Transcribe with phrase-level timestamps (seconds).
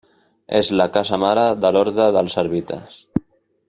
[0.59, 3.01] És la casa mare de l'Orde dels Servites.